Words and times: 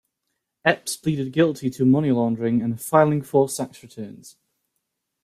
Epps 0.65 0.97
pleaded 0.97 1.31
guilty 1.31 1.69
to 1.69 1.85
money 1.85 2.11
laundering 2.11 2.59
and 2.63 2.81
filing 2.81 3.21
false 3.21 3.57
tax 3.57 3.83
returns. 3.83 4.35